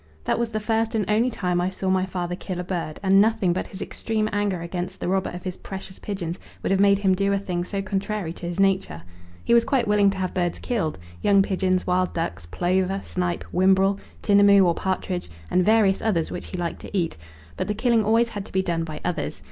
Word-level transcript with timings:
That 0.23 0.39
was 0.39 0.49
the 0.49 0.59
first 0.59 0.95
and 0.95 1.07
only 1.07 1.29
time 1.29 1.61
I 1.61 1.69
saw 1.69 1.87
my 1.91 2.07
father 2.07 2.35
kill 2.35 2.59
a 2.59 2.63
bird, 2.63 2.99
and 3.03 3.21
nothing 3.21 3.53
but 3.53 3.67
his 3.67 3.83
extreme 3.83 4.27
anger 4.33 4.63
against 4.63 4.99
the 4.99 5.07
robber 5.07 5.29
of 5.29 5.43
his 5.43 5.57
precious 5.57 5.99
pigeons 5.99 6.39
would 6.63 6.71
have 6.71 6.79
made 6.79 6.97
him 6.97 7.13
do 7.13 7.31
a 7.31 7.37
thing 7.37 7.63
so 7.63 7.83
contrary 7.83 8.33
to 8.33 8.47
his 8.47 8.59
nature. 8.59 9.03
He 9.43 9.53
was 9.53 9.63
quite 9.63 9.87
willing 9.87 10.09
to 10.09 10.17
have 10.17 10.33
birds 10.33 10.57
killed 10.57 10.97
young 11.21 11.43
pigeons, 11.43 11.85
wild 11.85 12.15
ducks, 12.15 12.47
plover, 12.47 12.99
snipe, 13.03 13.43
whimbrel, 13.51 13.99
tinamou 14.23 14.65
or 14.65 14.73
partridge, 14.73 15.29
and 15.51 15.63
various 15.63 16.01
others 16.01 16.31
which 16.31 16.47
he 16.47 16.57
liked 16.57 16.81
to 16.81 16.97
eat 16.97 17.15
but 17.55 17.67
the 17.67 17.75
killing 17.75 18.03
always 18.03 18.29
had 18.29 18.43
to 18.47 18.51
be 18.51 18.63
done 18.63 18.83
by 18.83 19.01
others. 19.05 19.39